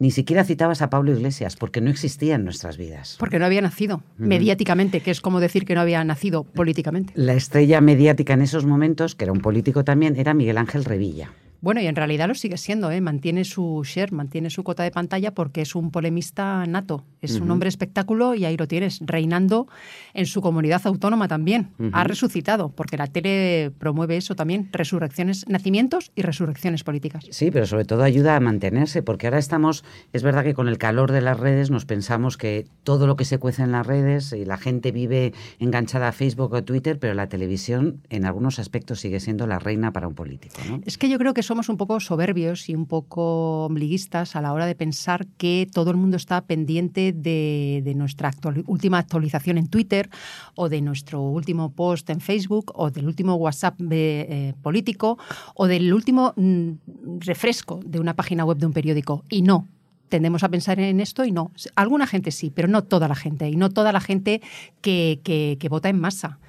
Ni 0.03 0.11
siquiera 0.11 0.43
citabas 0.43 0.81
a 0.81 0.89
Pablo 0.89 1.13
Iglesias, 1.13 1.55
porque 1.55 1.79
no 1.79 1.89
existía 1.89 2.35
en 2.35 2.43
nuestras 2.43 2.75
vidas. 2.75 3.15
Porque 3.19 3.39
no 3.39 3.45
había 3.45 3.61
nacido 3.61 4.03
mediáticamente, 4.17 4.99
que 4.99 5.11
es 5.11 5.21
como 5.21 5.39
decir 5.39 5.63
que 5.63 5.75
no 5.75 5.79
había 5.79 6.03
nacido 6.03 6.43
políticamente. 6.43 7.13
La 7.15 7.35
estrella 7.35 7.79
mediática 7.79 8.33
en 8.33 8.41
esos 8.41 8.65
momentos, 8.65 9.15
que 9.15 9.23
era 9.23 9.31
un 9.31 9.39
político 9.39 9.85
también, 9.85 10.17
era 10.17 10.33
Miguel 10.33 10.57
Ángel 10.57 10.83
Revilla. 10.83 11.31
Bueno, 11.63 11.79
y 11.79 11.87
en 11.87 11.95
realidad 11.95 12.27
lo 12.27 12.35
sigue 12.35 12.57
siendo, 12.57 12.91
¿eh? 12.91 12.99
mantiene 12.99 13.45
su 13.45 13.83
share, 13.85 14.11
mantiene 14.11 14.49
su 14.49 14.65
cota 14.65 14.83
de 14.83 14.91
pantalla 14.91 15.33
porque 15.33 15.61
es 15.61 15.75
un 15.75 15.91
polemista 15.91 16.65
nato, 16.65 17.05
es 17.21 17.39
un 17.39 17.49
hombre 17.51 17.69
espectáculo 17.69 18.35
y 18.35 18.43
ahí 18.43 18.57
lo 18.57 18.67
tienes, 18.67 18.99
reinando 18.99 19.69
en 20.13 20.25
su 20.25 20.41
comunidad 20.41 20.81
autónoma 20.83 21.29
también. 21.29 21.69
Ha 21.93 22.03
resucitado, 22.03 22.67
porque 22.67 22.97
la 22.97 23.07
tele 23.07 23.71
promueve 23.77 24.17
eso 24.17 24.35
también, 24.35 24.67
resurrecciones, 24.73 25.47
nacimientos 25.47 26.11
y 26.15 26.23
resurrecciones 26.23 26.83
políticas. 26.83 27.25
Sí, 27.29 27.49
pero 27.49 27.65
sobre 27.65 27.85
todo 27.85 28.03
ayuda 28.03 28.35
a 28.35 28.41
mantenerse, 28.41 29.01
porque 29.01 29.27
ahora 29.27 29.39
estamos, 29.39 29.85
es 30.11 30.21
verdad 30.21 30.43
que 30.43 30.53
con 30.53 30.67
el 30.67 30.77
calor 30.77 31.13
de 31.13 31.21
las 31.21 31.39
redes 31.39 31.71
nos 31.71 31.85
pensamos 31.85 32.35
que 32.35 32.67
todo 32.83 33.07
lo 33.07 33.15
que 33.15 33.23
se 33.23 33.37
cuece 33.37 33.63
en 33.63 33.71
las 33.71 33.87
redes 33.87 34.33
y 34.33 34.43
la 34.43 34.57
gente 34.57 34.91
vive 34.91 35.33
enganchada 35.59 36.09
a 36.09 36.11
Facebook 36.11 36.51
o 36.51 36.63
Twitter, 36.65 36.99
pero 36.99 37.13
la 37.13 37.29
televisión 37.29 38.01
en 38.09 38.25
algunos 38.25 38.59
aspectos 38.59 38.99
sigue 38.99 39.21
siendo 39.21 39.47
la 39.47 39.59
reina 39.59 39.93
para 39.93 40.09
un 40.09 40.13
político. 40.13 40.55
¿no? 40.67 40.81
Es 40.85 40.97
que 40.97 41.07
yo 41.07 41.17
creo 41.17 41.33
que 41.33 41.41
somos 41.53 41.69
un 41.69 41.77
poco 41.77 41.99
soberbios 41.99 42.67
y 42.67 42.73
un 42.73 42.87
poco 42.87 43.65
ombliguistas 43.65 44.35
a 44.35 44.41
la 44.41 44.53
hora 44.53 44.65
de 44.65 44.73
pensar 44.73 45.27
que 45.37 45.69
todo 45.71 45.91
el 45.91 45.97
mundo 45.97 46.17
está 46.17 46.41
pendiente 46.41 47.13
de, 47.13 47.93
nuestra 47.95 48.31
última 48.65 48.97
actualización 48.97 49.59
en 49.59 49.67
Twitter 49.67 50.09
o 50.55 50.67
de 50.67 50.81
nuestro 50.81 51.21
último 51.21 51.71
post 51.71 52.09
en 52.09 52.21
Facebook 52.21 52.71
o 52.73 52.89
del 52.89 53.05
último 53.05 53.35
WhatsApp 53.35 53.79
eh, 53.91 54.55
político 54.63 55.19
o 55.53 55.67
del 55.67 55.93
último 55.93 56.33
mm, 56.35 56.71
refresco 57.19 57.79
de 57.85 57.99
una 57.99 58.15
página 58.15 58.45
web 58.45 58.57
de 58.57 58.65
un 58.65 58.73
periódico. 58.73 59.23
Y 59.29 59.43
no, 59.43 59.67
tendemos 60.09 60.43
a 60.43 60.49
pensar 60.49 60.79
en 60.79 60.99
esto 60.99 61.23
y 61.23 61.31
no. 61.31 61.51
Alguna 61.75 62.07
gente 62.07 62.31
sí, 62.31 62.49
pero 62.49 62.67
no 62.67 62.83
toda 62.83 63.07
la 63.07 63.13
gente. 63.13 63.47
Y 63.47 63.57
no 63.57 63.69
toda 63.69 63.91
la 63.91 64.01
gente 64.01 64.41
que, 64.81 65.19
que, 65.23 65.69
vota 65.69 65.89
en 65.89 65.99
masa. 65.99 66.39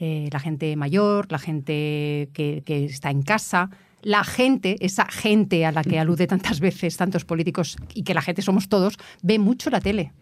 Eh, 0.00 0.28
la 0.32 0.40
gente 0.40 0.74
mayor, 0.74 1.30
la 1.30 1.38
gente 1.38 2.28
que, 2.32 2.64
está 2.66 3.10
en 3.10 3.22
casa, 3.22 3.70
la 4.02 4.24
gente, 4.24 4.76
esa 4.80 5.06
gente 5.06 5.66
a 5.66 5.72
la 5.72 5.82
que 5.82 5.98
alude 5.98 6.26
tantas 6.26 6.60
veces 6.60 6.96
tantos 6.96 7.24
políticos 7.24 7.76
y 7.94 8.02
que 8.02 8.14
la 8.14 8.22
gente 8.22 8.42
somos 8.42 8.68
todos, 8.68 8.96
ve 9.22 9.38
mucho 9.38 9.70
la 9.70 9.80
tele. 9.80 10.12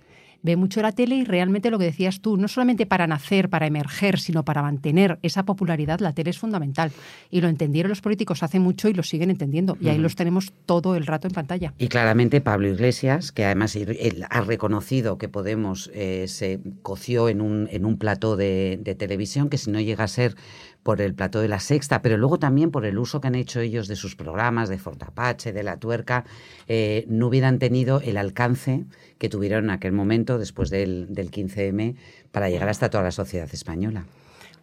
Ve 0.42 0.54
mucho 0.54 0.80
la 0.83 0.92
tele 0.92 1.16
y 1.16 1.25
realmente 1.25 1.71
lo 1.71 1.78
que 1.78 1.87
decías 1.87 2.21
tú, 2.21 2.37
no 2.37 2.47
solamente 2.47 2.87
para 2.87 3.06
nacer, 3.06 3.49
para 3.49 3.66
emerger, 3.66 4.21
sino 4.21 4.45
para 4.45 4.62
mantener 4.62 5.18
esa 5.23 5.45
popularidad, 5.45 5.99
la 5.99 6.12
tele 6.12 6.30
es 6.30 6.38
fundamental. 6.38 6.92
Y 7.30 7.40
lo 7.40 7.49
entendieron 7.49 7.88
los 7.88 8.00
políticos 8.00 8.42
hace 8.42 8.61
mucho 8.61 8.88
y 8.88 8.95
lo 8.95 9.02
siguen 9.02 9.30
entendiendo. 9.30 9.76
Y 9.80 9.88
ahí 9.88 9.99
los 9.99 10.14
tenemos 10.14 10.52
todo 10.66 10.95
el 10.95 11.06
rato 11.06 11.26
en 11.26 11.35
pantalla. 11.35 11.75
Y 11.78 11.88
claramente 11.88 12.40
Pablo 12.40 12.68
Iglesias, 12.68 13.33
que 13.33 13.45
además 13.45 13.76
ha 14.30 14.40
reconocido 14.42 15.18
que 15.18 15.28
Podemos 15.28 15.90
eh, 15.92 16.26
se 16.28 16.61
coció 16.83 17.28
en 17.28 17.40
un, 17.40 17.68
en 17.73 17.85
un 17.85 17.99
plató 17.99 18.37
de, 18.37 18.78
de 18.80 18.95
televisión, 18.95 19.49
que 19.49 19.59
si 19.59 19.71
no 19.71 19.80
llega 19.80 20.04
a 20.04 20.09
ser 20.09 20.37
por 20.87 21.00
el 21.00 21.14
plató 21.16 21.40
de 21.40 21.49
la 21.49 21.59
sexta, 21.59 22.00
pero 22.00 22.16
luego 22.16 22.38
también 22.38 22.71
por 22.71 22.87
el 22.87 22.97
uso 22.97 23.21
que 23.21 23.26
han 23.26 23.35
hecho 23.35 23.59
ellos 23.59 23.88
de 23.88 23.97
sus 23.97 24.14
programas, 24.14 24.69
de 24.69 24.78
Fortapache, 24.78 25.52
de 25.52 25.64
La 25.64 25.78
Tuerca, 25.78 26.25
eh, 26.69 27.05
no 27.09 27.26
hubieran 27.26 27.59
tenido 27.59 28.00
el 28.02 28.16
alcance 28.16 28.85
que 29.19 29.28
tuvieron 29.28 29.64
en 29.64 29.71
aquel 29.71 29.90
momento, 29.90 30.38
después 30.38 30.71
del, 30.71 31.09
15M, 31.09 31.97
para 32.31 32.50
llegar 32.50 32.69
hasta 32.69 32.88
toda 32.88 33.02
la 33.02 33.11
sociedad 33.11 33.49
española. 33.52 34.07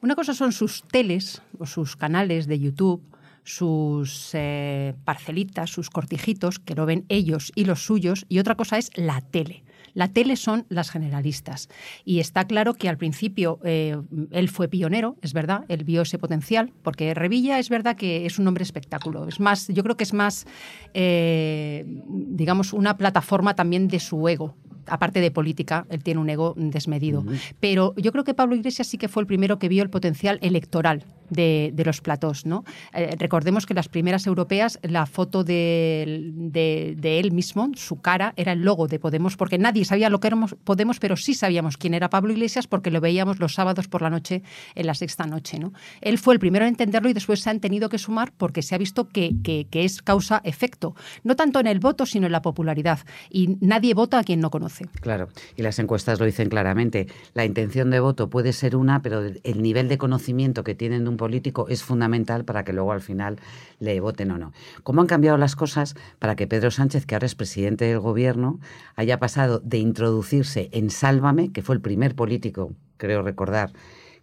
Una 0.01 0.15
cosa 0.15 0.33
son 0.33 0.53
sus 0.53 0.83
teles 0.83 1.41
o 1.59 1.65
sus 1.65 1.97
canales 1.97 2.47
de 2.47 2.57
YouTube, 2.57 3.03
sus 3.43 4.29
eh, 4.31 4.95
parcelitas, 5.03 5.71
sus 5.71 5.89
cortijitos, 5.89 6.57
que 6.57 6.73
lo 6.73 6.85
ven 6.85 7.03
ellos 7.09 7.51
y 7.53 7.65
los 7.65 7.83
suyos, 7.83 8.25
y 8.29 8.39
otra 8.39 8.55
cosa 8.55 8.77
es 8.77 8.91
la 8.95 9.19
tele. 9.19 9.65
La 9.93 10.07
tele 10.07 10.35
son 10.35 10.65
las 10.69 10.89
generalistas. 10.89 11.69
Y 12.05 12.19
está 12.19 12.45
claro 12.45 12.73
que 12.73 12.89
al 12.89 12.97
principio 12.97 13.59
eh, 13.63 13.97
él 14.31 14.49
fue 14.49 14.67
pionero, 14.67 15.17
es 15.21 15.33
verdad, 15.33 15.65
él 15.67 15.83
vio 15.83 16.01
ese 16.01 16.17
potencial, 16.17 16.71
porque 16.83 17.13
Revilla 17.13 17.59
es 17.59 17.69
verdad 17.69 17.95
que 17.95 18.25
es 18.25 18.39
un 18.39 18.47
hombre 18.47 18.63
espectáculo. 18.63 19.27
Es 19.27 19.39
más, 19.39 19.67
yo 19.67 19.83
creo 19.83 19.97
que 19.97 20.03
es 20.03 20.13
más, 20.13 20.45
eh, 20.93 21.85
digamos, 22.07 22.73
una 22.73 22.97
plataforma 22.97 23.55
también 23.55 23.87
de 23.87 23.99
su 23.99 24.27
ego 24.27 24.55
aparte 24.87 25.21
de 25.21 25.31
política, 25.31 25.85
él 25.89 26.03
tiene 26.03 26.19
un 26.21 26.29
ego 26.29 26.53
desmedido. 26.57 27.23
Pero 27.59 27.93
yo 27.97 28.11
creo 28.11 28.23
que 28.23 28.33
Pablo 28.33 28.55
Iglesias 28.55 28.87
sí 28.87 28.97
que 28.97 29.07
fue 29.07 29.21
el 29.23 29.27
primero 29.27 29.59
que 29.59 29.69
vio 29.69 29.83
el 29.83 29.89
potencial 29.89 30.39
electoral 30.41 31.03
de, 31.29 31.71
de 31.73 31.85
los 31.85 32.01
platós. 32.01 32.45
¿no? 32.45 32.63
Eh, 32.93 33.15
recordemos 33.17 33.65
que 33.65 33.73
las 33.73 33.87
primeras 33.87 34.27
europeas, 34.27 34.79
la 34.83 35.05
foto 35.05 35.43
de, 35.43 36.31
de- 36.33 36.95
de 36.97 37.19
él 37.19 37.31
mismo, 37.31 37.71
su 37.75 38.01
cara, 38.01 38.33
era 38.37 38.51
el 38.51 38.61
logo 38.61 38.87
de 38.87 38.99
Podemos, 38.99 39.35
porque 39.37 39.57
nadie 39.57 39.85
sabía 39.85 40.09
lo 40.09 40.19
que 40.19 40.27
éramos 40.27 40.55
Podemos, 40.63 40.99
pero 40.99 41.15
sí 41.17 41.33
sabíamos 41.33 41.77
quién 41.77 41.93
era 41.93 42.09
Pablo 42.09 42.31
Iglesias 42.33 42.67
porque 42.67 42.91
lo 42.91 43.01
veíamos 43.01 43.39
los 43.39 43.53
sábados 43.55 43.87
por 43.87 44.01
la 44.01 44.09
noche 44.09 44.43
en 44.75 44.85
la 44.85 44.93
sexta 44.93 45.25
noche. 45.25 45.59
¿no? 45.59 45.73
Él 46.01 46.17
fue 46.17 46.33
el 46.35 46.39
primero 46.39 46.65
en 46.65 46.69
entenderlo 46.69 47.09
y 47.09 47.13
después 47.13 47.39
se 47.41 47.49
han 47.49 47.59
tenido 47.59 47.89
que 47.89 47.97
sumar 47.97 48.31
porque 48.37 48.61
se 48.61 48.75
ha 48.75 48.77
visto 48.77 49.07
que, 49.09 49.31
que- 49.43 49.65
que 49.69 49.85
es 49.85 50.01
causa-efecto, 50.01 50.95
no 51.23 51.35
tanto 51.35 51.59
en 51.59 51.67
el 51.67 51.79
voto, 51.79 52.05
sino 52.05 52.25
en 52.27 52.31
la 52.31 52.41
popularidad. 52.41 52.99
Y 53.29 53.57
nadie 53.61 53.93
vota 53.93 54.19
a 54.19 54.23
quien 54.23 54.39
no 54.39 54.49
conoce. 54.49 54.72
Claro, 55.01 55.29
y 55.55 55.61
las 55.61 55.79
encuestas 55.79 56.19
lo 56.19 56.25
dicen 56.25 56.49
claramente. 56.49 57.07
La 57.33 57.45
intención 57.45 57.89
de 57.89 57.99
voto 57.99 58.29
puede 58.29 58.53
ser 58.53 58.75
una, 58.75 59.01
pero 59.01 59.21
el 59.21 59.61
nivel 59.61 59.87
de 59.87 59.97
conocimiento 59.97 60.63
que 60.63 60.75
tienen 60.75 61.03
de 61.03 61.09
un 61.09 61.17
político 61.17 61.67
es 61.69 61.83
fundamental 61.83 62.45
para 62.45 62.63
que 62.63 62.73
luego 62.73 62.91
al 62.91 63.01
final 63.01 63.37
le 63.79 63.99
voten 63.99 64.31
o 64.31 64.37
no. 64.37 64.53
¿Cómo 64.83 65.01
han 65.01 65.07
cambiado 65.07 65.37
las 65.37 65.55
cosas 65.55 65.95
para 66.19 66.35
que 66.35 66.47
Pedro 66.47 66.71
Sánchez, 66.71 67.05
que 67.05 67.15
ahora 67.15 67.25
es 67.25 67.35
presidente 67.35 67.85
del 67.85 67.99
gobierno, 67.99 68.59
haya 68.95 69.19
pasado 69.19 69.59
de 69.59 69.77
introducirse 69.77 70.69
en 70.71 70.89
Sálvame, 70.89 71.51
que 71.51 71.61
fue 71.61 71.75
el 71.75 71.81
primer 71.81 72.15
político, 72.15 72.73
creo 72.97 73.21
recordar, 73.21 73.71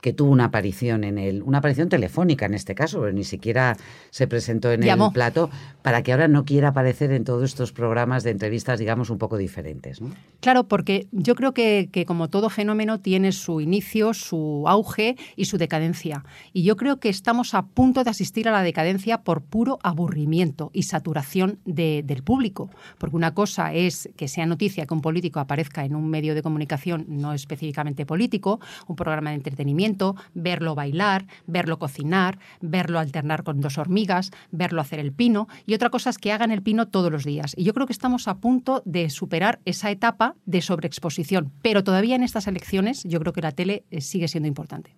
que 0.01 0.13
tuvo 0.13 0.31
una 0.31 0.47
aparición 0.47 1.05
en 1.05 1.19
el, 1.19 1.43
una 1.43 1.59
aparición 1.59 1.89
telefónica 1.89 2.47
en 2.47 2.55
este 2.55 2.75
caso, 2.75 3.01
pero 3.01 3.13
ni 3.13 3.25
siquiera 3.25 3.77
se 4.11 4.27
presentó 4.27 4.73
en 4.73 4.81
Llamó. 4.83 5.07
el 5.09 5.13
plato, 5.13 5.51
para 5.83 6.03
que 6.03 6.13
ahora 6.13 6.29
no 6.29 6.45
quiera 6.45 6.69
aparecer 6.69 7.13
en 7.13 7.25
todos 7.25 7.43
estos 7.45 7.73
programas 7.73 8.23
de 8.25 8.31
entrevistas, 8.31 8.79
digamos, 8.79 9.11
un 9.11 9.19
poco 9.19 9.37
diferentes. 9.37 10.01
¿no? 10.01 10.11
Claro, 10.41 10.65
porque 10.69 11.07
yo 11.13 11.35
creo 11.35 11.53
que, 11.53 11.89
que 11.93 12.07
como 12.07 12.29
todo 12.29 12.49
fenómeno 12.51 13.01
tiene 13.01 13.33
su 13.33 13.61
inicio, 13.61 14.15
su 14.15 14.65
auge 14.67 15.17
y 15.37 15.45
su 15.47 15.59
decadencia. 15.59 16.25
Y 16.53 16.63
yo 16.63 16.77
creo 16.77 16.99
que 16.99 17.09
estamos 17.09 17.55
a 17.55 17.63
punto 17.67 18.03
de 18.05 18.11
asistir 18.11 18.49
a 18.49 18.53
la 18.53 18.63
decadencia 18.63 19.23
por 19.23 19.43
puro 19.43 19.79
aburrimiento 19.83 20.71
y 20.73 20.85
saturación 20.85 21.59
de- 21.65 22.03
del 22.05 22.23
público. 22.23 22.71
Porque 22.99 23.17
una 23.17 23.35
cosa 23.35 23.73
es 23.75 24.09
que 24.17 24.29
sea 24.29 24.47
noticia 24.47 24.87
que 24.87 24.95
un 24.95 25.01
político 25.03 25.41
aparezca 25.41 25.85
en 25.85 25.95
un 25.95 26.09
medio 26.09 26.35
de 26.35 26.43
comunicación 26.43 27.05
no 27.09 27.33
específicamente 27.35 28.07
político, 28.07 28.61
un 28.87 28.97
programa 28.97 29.31
de 29.31 29.37
entretenimiento, 29.37 29.90
verlo 30.35 30.75
bailar, 30.75 31.27
verlo 31.47 31.79
cocinar, 31.79 32.39
verlo 32.61 32.99
alternar 32.99 33.43
con 33.43 33.61
dos 33.61 33.79
hormigas, 33.79 34.31
verlo 34.51 34.81
hacer 34.81 34.99
el 34.99 35.13
pino. 35.13 35.49
Y 35.67 35.75
otra 35.75 35.91
cosa 35.91 36.11
es 36.11 36.19
que 36.19 36.33
hagan 36.33 36.51
el 36.51 36.63
pino 36.63 36.89
todos 36.89 37.11
los 37.11 37.25
días. 37.25 37.55
Y 37.57 37.65
yo 37.65 37.75
creo 37.75 37.87
que 37.87 37.93
estamos 37.93 38.29
a 38.29 38.39
punto 38.39 38.83
de 38.85 39.11
superar 39.11 39.61
esa 39.65 39.91
etapa 39.91 40.35
de 40.47 40.61
sobreexposición. 40.61 41.53
Pero 41.63 41.85
todavía 41.85 42.17
en 42.17 42.23
estas 42.23 42.47
elecciones 42.47 43.03
yo 43.05 43.21
creo 43.21 43.33
que 43.33 43.43
la 43.43 43.53
tele 43.53 43.85
eh, 43.91 44.01
sigue 44.01 44.29
siendo 44.29 44.49
importante. 44.49 44.95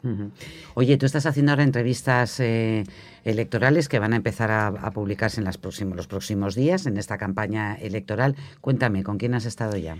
Oye, 0.74 0.96
tú 0.96 1.06
estás 1.06 1.26
haciendo 1.26 1.52
ahora 1.52 1.64
entrevistas 1.64 2.40
eh, 2.40 2.84
electorales 3.24 3.88
que 3.88 3.98
van 3.98 4.12
a 4.12 4.16
empezar 4.16 4.50
a, 4.50 4.90
publicarse 4.92 5.40
en 5.40 5.44
las 5.44 5.58
los 5.94 6.06
próximos 6.06 6.54
días 6.54 6.86
en 6.86 6.96
esta 6.96 7.18
campaña 7.18 7.74
electoral. 7.76 8.36
Cuéntame, 8.60 9.02
¿con 9.02 9.18
quién 9.18 9.34
has 9.34 9.46
estado 9.46 9.76
ya? 9.76 9.96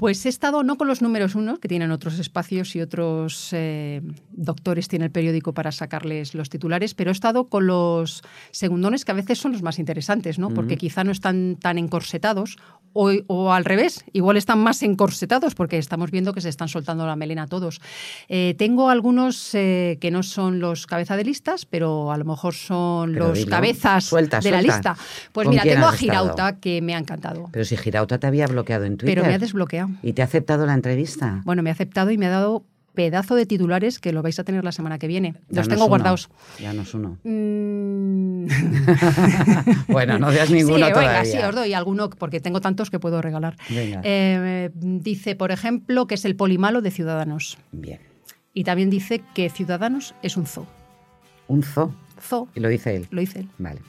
Pues 0.00 0.24
he 0.24 0.30
estado 0.30 0.62
no 0.62 0.78
con 0.78 0.88
los 0.88 1.02
números 1.02 1.34
unos, 1.34 1.58
que 1.58 1.68
tienen 1.68 1.90
otros 1.90 2.18
espacios 2.18 2.74
y 2.74 2.80
otros 2.80 3.50
eh, 3.52 4.00
doctores 4.30 4.88
tiene 4.88 5.04
el 5.04 5.10
periódico 5.10 5.52
para 5.52 5.72
sacarles 5.72 6.34
los 6.34 6.48
titulares, 6.48 6.94
pero 6.94 7.10
he 7.10 7.12
estado 7.12 7.50
con 7.50 7.66
los 7.66 8.22
segundones, 8.50 9.04
que 9.04 9.12
a 9.12 9.14
veces 9.14 9.38
son 9.38 9.52
los 9.52 9.60
más 9.60 9.78
interesantes, 9.78 10.38
¿no? 10.38 10.48
Porque 10.54 10.78
quizá 10.78 11.04
no 11.04 11.12
están 11.12 11.58
tan 11.60 11.76
encorsetados, 11.76 12.56
o, 12.92 13.12
o 13.26 13.52
al 13.52 13.66
revés, 13.66 14.02
igual 14.14 14.38
están 14.38 14.58
más 14.60 14.82
encorsetados, 14.82 15.54
porque 15.54 15.76
estamos 15.76 16.10
viendo 16.10 16.32
que 16.32 16.40
se 16.40 16.48
están 16.48 16.68
soltando 16.68 17.06
la 17.06 17.14
melena 17.14 17.46
todos. 17.46 17.82
Eh, 18.30 18.54
tengo 18.56 18.88
algunos 18.88 19.54
eh, 19.54 19.98
que 20.00 20.10
no 20.10 20.22
son 20.22 20.60
los 20.60 20.86
cabeza 20.86 21.16
de 21.18 21.24
listas, 21.24 21.66
pero 21.66 22.10
a 22.10 22.16
lo 22.16 22.24
mejor 22.24 22.54
son 22.54 23.12
Pero 23.12 23.28
los 23.28 23.38
dilo. 23.38 23.50
cabezas 23.50 24.04
Suelta, 24.04 24.40
de 24.40 24.50
la 24.50 24.62
lista. 24.62 24.96
Pues 25.32 25.44
¿Con 25.44 25.50
mira, 25.52 25.62
tengo 25.62 25.86
a 25.86 25.94
estado? 25.94 25.98
Girauta, 25.98 26.56
que 26.58 26.80
me 26.80 26.94
ha 26.94 26.98
encantado. 26.98 27.50
Pero 27.52 27.64
si 27.66 27.76
Girauta 27.76 28.18
te 28.18 28.26
había 28.26 28.46
bloqueado 28.46 28.86
en 28.86 28.96
Twitter. 28.96 29.14
Pero 29.14 29.28
me 29.28 29.34
ha 29.34 29.38
desbloqueado. 29.38 29.89
¿Y 30.02 30.12
te 30.12 30.22
ha 30.22 30.24
aceptado 30.24 30.66
la 30.66 30.74
entrevista? 30.74 31.42
Bueno, 31.44 31.62
me 31.62 31.70
ha 31.70 31.72
aceptado 31.72 32.10
y 32.10 32.18
me 32.18 32.26
ha 32.26 32.30
dado 32.30 32.64
pedazo 32.94 33.34
de 33.34 33.46
titulares 33.46 33.98
que 33.98 34.12
lo 34.12 34.22
vais 34.22 34.38
a 34.38 34.44
tener 34.44 34.64
la 34.64 34.72
semana 34.72 34.98
que 34.98 35.06
viene. 35.06 35.34
Los 35.48 35.68
tengo 35.68 35.82
uno. 35.82 35.88
guardados. 35.88 36.28
Danos 36.60 36.92
uno. 36.94 37.18
Mm. 37.24 38.46
Bueno, 39.88 40.18
no 40.18 40.32
das 40.32 40.50
ninguno 40.50 40.76
sí, 40.76 40.82
venga, 40.82 40.92
todavía. 40.92 41.24
sí, 41.24 41.38
os 41.38 41.54
doy 41.54 41.72
alguno 41.72 42.10
porque 42.10 42.40
tengo 42.40 42.60
tantos 42.60 42.90
que 42.90 42.98
puedo 42.98 43.22
regalar. 43.22 43.56
Venga. 43.68 44.00
Eh, 44.04 44.70
dice, 44.74 45.36
por 45.36 45.52
ejemplo, 45.52 46.06
que 46.06 46.14
es 46.14 46.24
el 46.24 46.36
polimalo 46.36 46.80
de 46.80 46.90
Ciudadanos. 46.90 47.58
Bien. 47.72 48.00
Y 48.54 48.64
también 48.64 48.90
dice 48.90 49.22
que 49.34 49.48
Ciudadanos 49.50 50.14
es 50.22 50.36
un 50.36 50.46
zoo. 50.46 50.66
Un 51.48 51.62
zoo. 51.62 51.94
Zoo. 52.20 52.48
Y 52.54 52.60
lo 52.60 52.68
dice 52.68 52.96
él. 52.96 53.06
Lo 53.10 53.20
dice 53.20 53.40
él. 53.40 53.48
Vale. 53.58 53.80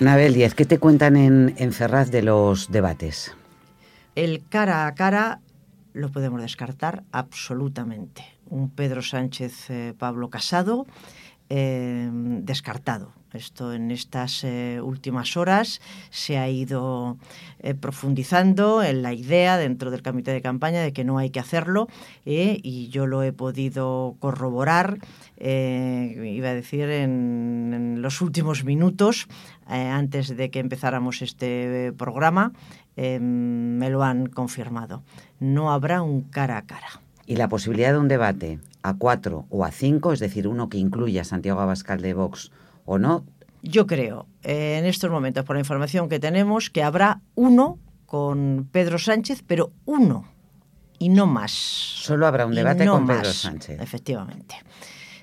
Anabel 0.00 0.32
Díaz, 0.32 0.54
¿qué 0.54 0.64
te 0.64 0.78
cuentan 0.78 1.14
en, 1.14 1.54
en 1.58 1.74
Ferraz 1.74 2.10
de 2.10 2.22
los 2.22 2.70
debates? 2.72 3.36
El 4.14 4.42
cara 4.48 4.86
a 4.86 4.94
cara 4.94 5.40
lo 5.92 6.10
podemos 6.10 6.40
descartar 6.40 7.04
absolutamente. 7.12 8.24
Un 8.46 8.70
Pedro 8.70 9.02
Sánchez 9.02 9.68
eh, 9.68 9.94
Pablo 9.98 10.30
Casado 10.30 10.86
eh, 11.50 12.08
descartado. 12.12 13.12
Esto 13.32 13.72
en 13.72 13.90
estas 13.90 14.44
eh, 14.44 14.80
últimas 14.82 15.36
horas 15.36 15.80
se 16.10 16.38
ha 16.38 16.48
ido 16.48 17.16
eh, 17.60 17.74
profundizando 17.74 18.82
en 18.82 19.02
la 19.02 19.12
idea 19.12 19.56
dentro 19.56 19.90
del 19.90 20.02
comité 20.02 20.32
de 20.32 20.42
campaña 20.42 20.80
de 20.82 20.92
que 20.92 21.04
no 21.04 21.18
hay 21.18 21.30
que 21.30 21.40
hacerlo 21.40 21.88
eh, 22.26 22.58
y 22.62 22.88
yo 22.88 23.06
lo 23.06 23.22
he 23.22 23.32
podido 23.32 24.16
corroborar, 24.18 24.98
iba 25.38 26.48
a 26.48 26.54
decir, 26.54 26.90
en, 26.90 27.72
en 27.74 28.02
los 28.02 28.20
últimos 28.20 28.64
minutos 28.64 29.26
antes 29.66 30.36
de 30.36 30.50
que 30.50 30.58
empezáramos 30.58 31.22
este 31.22 31.92
programa. 31.96 32.52
eh, 32.96 33.18
me 33.18 33.88
lo 33.88 34.02
han 34.02 34.26
confirmado. 34.26 35.02
No 35.38 35.72
habrá 35.72 36.02
un 36.02 36.22
cara 36.22 36.58
a 36.58 36.66
cara. 36.66 37.00
Y 37.26 37.36
la 37.36 37.48
posibilidad 37.48 37.92
de 37.92 37.98
un 37.98 38.08
debate 38.08 38.58
a 38.82 38.94
cuatro 38.94 39.46
o 39.48 39.64
a 39.64 39.70
cinco, 39.70 40.12
es 40.12 40.20
decir, 40.20 40.46
uno 40.46 40.68
que 40.68 40.78
incluya 40.78 41.22
a 41.22 41.24
Santiago 41.24 41.60
Abascal 41.60 42.02
de 42.02 42.12
Vox 42.12 42.50
o 42.90 42.98
no, 42.98 43.24
Yo 43.62 43.86
creo, 43.86 44.26
eh, 44.42 44.78
en 44.78 44.84
estos 44.84 45.12
momentos, 45.12 45.44
por 45.44 45.54
la 45.54 45.60
información 45.60 46.08
que 46.08 46.18
tenemos, 46.18 46.70
que 46.70 46.82
habrá 46.82 47.20
uno 47.36 47.78
con 48.04 48.68
Pedro 48.72 48.98
Sánchez, 48.98 49.44
pero 49.46 49.70
uno 49.84 50.24
y 50.98 51.08
no 51.08 51.26
más. 51.26 51.52
solo 51.52 52.26
habrá 52.26 52.46
un 52.46 52.54
debate 52.54 52.84
no 52.84 52.94
con 52.94 53.06
Pedro 53.06 53.28
más, 53.28 53.36
Sánchez. 53.36 53.80
Efectivamente. 53.80 54.56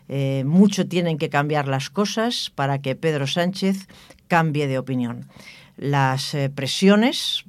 Eh, 0.08 0.46
mucho 0.46 0.88
tienen 0.88 1.18
que 1.18 1.30
cambiar 1.30 1.68
las 1.68 1.90
cosas 1.90 2.50
para 2.56 2.80
que 2.80 2.96
Pedro 2.96 3.28
Sánchez 3.28 3.88
cambie 4.30 4.68
de 4.68 4.80
opinión. 4.80 5.28
Las 5.76 6.34
eh, 6.36 6.50
presiones, 6.50 7.44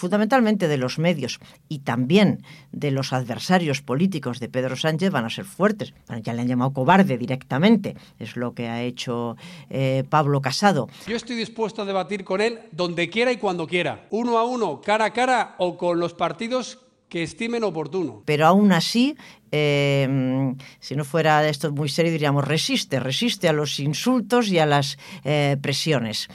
fundamentalmente 0.00 0.66
de 0.66 0.78
los 0.78 0.98
medios 0.98 1.38
y 1.68 1.80
también 1.80 2.42
de 2.72 2.90
los 2.90 3.12
adversarios 3.12 3.82
políticos 3.82 4.40
de 4.40 4.48
Pedro 4.48 4.74
Sánchez, 4.74 5.10
van 5.10 5.26
a 5.26 5.30
ser 5.30 5.44
fuertes. 5.44 5.92
Bueno, 6.08 6.22
ya 6.22 6.32
le 6.32 6.40
han 6.40 6.48
llamado 6.48 6.72
cobarde 6.72 7.18
directamente, 7.18 7.96
es 8.18 8.36
lo 8.36 8.54
que 8.54 8.68
ha 8.68 8.82
hecho 8.82 9.36
eh, 9.68 10.04
Pablo 10.08 10.40
Casado. 10.40 10.88
Yo 11.06 11.16
estoy 11.16 11.36
dispuesto 11.36 11.82
a 11.82 11.84
debatir 11.84 12.24
con 12.24 12.40
él 12.40 12.60
donde 12.72 13.10
quiera 13.10 13.30
y 13.30 13.36
cuando 13.36 13.66
quiera, 13.66 14.06
uno 14.10 14.38
a 14.38 14.44
uno, 14.44 14.80
cara 14.80 15.04
a 15.04 15.12
cara 15.12 15.54
o 15.58 15.76
con 15.76 16.00
los 16.00 16.14
partidos 16.14 16.78
que 17.10 17.22
estimen 17.22 17.64
oportuno. 17.64 18.22
pero 18.24 18.46
aún 18.46 18.72
así, 18.72 19.16
eh, 19.50 20.54
si 20.78 20.96
no 20.96 21.04
fuera 21.04 21.46
esto 21.48 21.72
muy 21.72 21.88
serio, 21.88 22.12
diríamos 22.12 22.46
resiste, 22.46 23.00
resiste 23.00 23.48
a 23.48 23.52
los 23.52 23.80
insultos 23.80 24.48
y 24.48 24.58
a 24.58 24.64
las 24.64 24.96
eh, 25.24 25.56
presiones. 25.60 26.28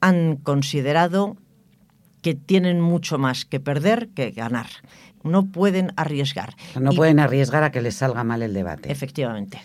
Han 0.00 0.36
considerado 0.36 1.36
que 2.22 2.34
tienen 2.34 2.80
mucho 2.80 3.18
más 3.18 3.44
que 3.44 3.60
perder 3.60 4.08
que 4.14 4.30
ganar. 4.30 4.66
No 5.22 5.46
pueden 5.46 5.92
arriesgar. 5.96 6.54
No 6.80 6.92
Y- 6.92 6.96
pueden 6.96 7.20
arriesgar 7.20 7.62
a 7.62 7.70
que 7.70 7.82
les 7.82 7.96
salga 7.96 8.24
mal 8.24 8.42
el 8.42 8.54
debate. 8.54 8.90
Efectivamente. 8.90 9.60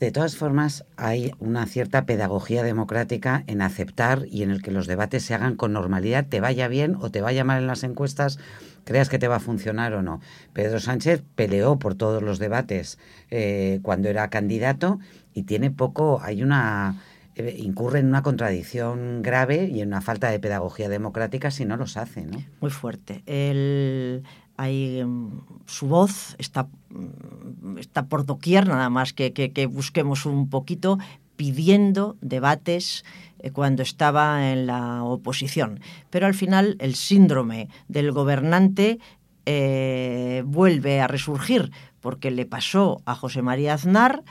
De 0.00 0.10
todas 0.10 0.36
formas, 0.36 0.84
hay 0.96 1.32
una 1.38 1.66
cierta 1.66 2.04
pedagogía 2.04 2.62
democrática 2.62 3.44
en 3.46 3.62
aceptar 3.62 4.24
y 4.30 4.42
en 4.42 4.50
el 4.50 4.60
que 4.60 4.70
los 4.72 4.86
debates 4.86 5.24
se 5.24 5.34
hagan 5.34 5.54
con 5.56 5.72
normalidad, 5.72 6.26
te 6.26 6.40
vaya 6.40 6.68
bien 6.68 6.96
o 7.00 7.10
te 7.10 7.20
vaya 7.20 7.44
mal 7.44 7.60
en 7.62 7.68
las 7.68 7.84
encuestas, 7.84 8.38
creas 8.84 9.08
que 9.08 9.18
te 9.20 9.28
va 9.28 9.36
a 9.36 9.40
funcionar 9.40 9.94
o 9.94 10.02
no. 10.02 10.20
Pedro 10.52 10.80
Sánchez 10.80 11.22
peleó 11.36 11.78
por 11.78 11.94
todos 11.94 12.22
los 12.22 12.38
debates 12.38 12.98
eh, 13.30 13.78
cuando 13.82 14.08
era 14.08 14.28
candidato 14.30 14.98
y 15.32 15.44
tiene 15.44 15.70
poco, 15.70 16.20
hay 16.22 16.42
una 16.42 16.96
incurre 17.36 17.98
en 18.00 18.06
una 18.06 18.22
contradicción 18.22 19.22
grave 19.22 19.68
y 19.72 19.80
en 19.80 19.88
una 19.88 20.00
falta 20.00 20.30
de 20.30 20.38
pedagogía 20.38 20.88
democrática 20.88 21.50
si 21.50 21.64
no 21.64 21.76
los 21.76 21.96
hace, 21.96 22.24
¿no? 22.26 22.42
Muy 22.60 22.70
fuerte. 22.70 23.22
El, 23.26 24.22
mm, 24.58 25.28
su 25.66 25.88
voz 25.88 26.36
está, 26.38 26.68
mm, 26.90 27.78
está 27.78 28.06
por 28.06 28.24
doquier, 28.24 28.66
nada 28.68 28.88
más 28.90 29.12
que, 29.12 29.32
que- 29.32 29.52
que 29.52 29.66
busquemos 29.66 30.26
un 30.26 30.48
poquito, 30.48 30.98
pidiendo 31.36 32.16
debates 32.20 33.04
eh, 33.40 33.50
cuando 33.50 33.82
estaba 33.82 34.52
en 34.52 34.66
la 34.66 35.02
oposición. 35.02 35.80
Pero 36.10 36.26
al 36.26 36.34
final 36.34 36.76
el 36.78 36.94
síndrome 36.94 37.68
del 37.88 38.12
gobernante 38.12 38.98
eh, 39.46 40.42
vuelve 40.46 41.00
a 41.00 41.06
resurgir 41.08 41.70
porque 42.00 42.30
le 42.30 42.46
pasó 42.46 43.02
a 43.04 43.14
José 43.14 43.42
María 43.42 43.74
Aznar 43.74 44.22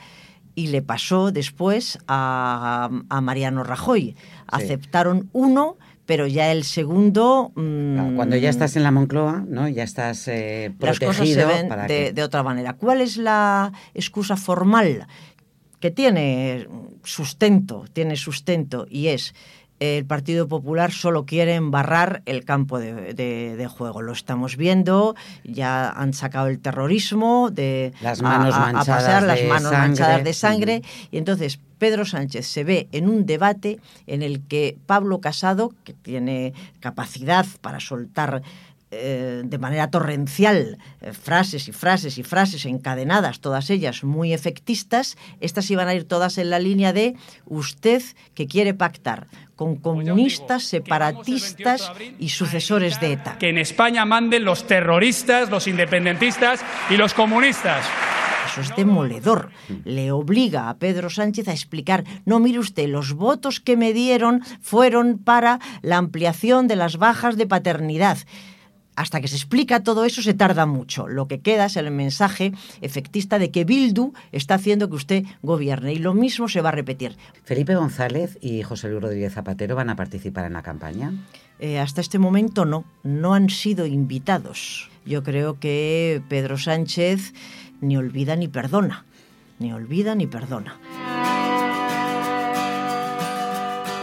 y 0.54 0.68
le 0.68 0.82
pasó 0.82 1.32
después 1.32 1.98
a, 2.06 2.88
a 3.08 3.20
Mariano 3.20 3.64
Rajoy. 3.64 4.14
Aceptaron 4.46 5.28
uno, 5.32 5.76
pero 6.06 6.26
ya 6.26 6.52
el 6.52 6.64
segundo... 6.64 7.50
mm, 7.54 8.16
Cuando 8.16 8.36
ya 8.36 8.50
estás 8.50 8.76
en 8.76 8.82
la 8.82 8.90
Moncloa, 8.90 9.44
¿no? 9.48 9.68
Ya 9.68 9.82
estás 9.82 10.28
eh, 10.28 10.72
las 10.78 10.98
protegido. 10.98 11.08
cosas 11.10 11.28
se 11.28 11.44
ven 11.62 11.68
para 11.68 11.82
de, 11.86 11.88
que- 11.88 12.12
de 12.12 12.22
otra 12.22 12.42
manera. 12.42 12.74
¿Cuál 12.74 13.00
es 13.00 13.16
la 13.16 13.72
excusa 13.94 14.36
formal 14.36 15.06
que 15.80 15.90
tiene 15.90 16.66
sustento, 17.02 17.84
tiene 17.92 18.16
sustento 18.16 18.86
y 18.88 19.08
es 19.08 19.34
el 19.80 20.04
Partido 20.06 20.48
Popular 20.48 20.92
solo 20.92 21.26
quiere 21.26 21.54
embarrar 21.56 22.22
el 22.26 22.44
campo 22.44 22.78
de, 22.78 23.12
de- 23.14 23.56
de 23.56 23.66
juego. 23.66 24.02
Lo 24.02 24.12
estamos 24.12 24.56
viendo, 24.56 25.14
ya 25.44 25.90
han 25.90 26.14
sacado 26.14 26.46
el 26.46 26.58
terrorismo 26.60 27.50
de 27.50 27.92
Las 28.00 28.22
manos 28.22 28.54
a, 28.54 28.58
a- 28.66 28.68
a 28.68 28.72
manchadas 28.72 29.02
pasear 29.04 29.22
las 29.24 29.42
manos 29.44 29.62
sangre. 29.72 29.78
manchadas 29.88 30.24
de 30.24 30.32
sangre 30.32 30.82
y 31.10 31.18
entonces 31.18 31.58
Pedro 31.78 32.04
Sánchez 32.06 32.46
se 32.46 32.64
ve 32.64 32.88
en 32.92 33.08
un 33.08 33.26
debate 33.26 33.78
en 34.06 34.22
el 34.22 34.40
que 34.46 34.76
Pablo 34.86 35.20
Casado, 35.20 35.72
que 35.84 35.92
tiene 35.92 36.54
capacidad 36.80 37.44
para 37.60 37.80
soltar 37.80 38.42
eh, 38.96 39.42
de 39.44 39.58
manera 39.58 39.90
torrencial 39.90 40.78
eh, 41.00 41.12
frases 41.12 41.68
y 41.68 41.72
frases 41.72 42.18
y 42.18 42.22
frases 42.22 42.64
encadenadas, 42.66 43.40
todas 43.40 43.70
ellas 43.70 44.04
muy 44.04 44.32
efectistas, 44.32 45.16
estas 45.40 45.70
iban 45.70 45.88
a 45.88 45.94
ir 45.94 46.04
todas 46.04 46.38
en 46.38 46.50
la 46.50 46.58
línea 46.58 46.92
de 46.92 47.16
usted 47.46 48.02
que 48.34 48.46
quiere 48.46 48.74
pactar 48.74 49.26
con 49.56 49.76
comunistas, 49.76 50.64
separatistas 50.64 51.92
y 52.18 52.28
sucesores 52.30 53.00
de 53.00 53.12
ETA. 53.12 53.38
Que 53.38 53.50
en 53.50 53.58
España 53.58 54.04
manden 54.04 54.44
los 54.44 54.66
terroristas, 54.66 55.50
los 55.50 55.66
independentistas 55.66 56.64
y 56.90 56.96
los 56.96 57.14
comunistas. 57.14 57.84
Eso 58.46 58.60
es 58.60 58.76
demoledor. 58.76 59.50
Le 59.84 60.12
obliga 60.12 60.68
a 60.68 60.78
Pedro 60.78 61.10
Sánchez 61.10 61.48
a 61.48 61.52
explicar, 61.52 62.04
no, 62.24 62.38
mire 62.40 62.58
usted, 62.58 62.88
los 62.88 63.14
votos 63.14 63.58
que 63.60 63.76
me 63.76 63.92
dieron 63.92 64.42
fueron 64.60 65.18
para 65.18 65.58
la 65.82 65.96
ampliación 65.96 66.68
de 66.68 66.76
las 66.76 66.96
bajas 66.96 67.36
de 67.36 67.46
paternidad. 67.46 68.18
Hasta 68.96 69.20
que 69.20 69.28
se 69.28 69.36
explica 69.36 69.82
todo 69.82 70.04
eso 70.04 70.22
se 70.22 70.34
tarda 70.34 70.66
mucho. 70.66 71.08
Lo 71.08 71.26
que 71.26 71.40
queda 71.40 71.66
es 71.66 71.76
el 71.76 71.90
mensaje 71.90 72.52
efectista 72.80 73.38
de 73.38 73.50
que 73.50 73.64
Bildu 73.64 74.12
está 74.32 74.54
haciendo 74.54 74.88
que 74.88 74.96
usted 74.96 75.24
gobierne. 75.42 75.92
Y 75.92 75.98
lo 75.98 76.14
mismo 76.14 76.48
se 76.48 76.60
va 76.60 76.68
a 76.68 76.72
repetir. 76.72 77.16
Felipe 77.44 77.74
González 77.74 78.38
y 78.40 78.62
José 78.62 78.88
Luis 78.88 79.02
Rodríguez 79.02 79.34
Zapatero 79.34 79.76
van 79.76 79.90
a 79.90 79.96
participar 79.96 80.44
en 80.46 80.52
la 80.52 80.62
campaña. 80.62 81.12
Eh, 81.58 81.78
hasta 81.78 82.00
este 82.00 82.18
momento 82.18 82.64
no, 82.64 82.84
no 83.02 83.34
han 83.34 83.50
sido 83.50 83.86
invitados. 83.86 84.90
Yo 85.04 85.22
creo 85.22 85.58
que 85.58 86.22
Pedro 86.28 86.58
Sánchez 86.58 87.32
ni 87.80 87.96
olvida 87.96 88.36
ni 88.36 88.48
perdona. 88.48 89.04
Ni 89.58 89.72
olvida 89.72 90.14
ni 90.14 90.26
perdona. 90.26 90.78